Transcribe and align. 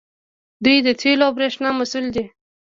دوی 0.63 0.77
د 0.87 0.89
تیلو 0.99 1.23
او 1.27 1.31
بریښنا 1.37 1.69
مسوول 1.79 2.05
دي. 2.15 2.25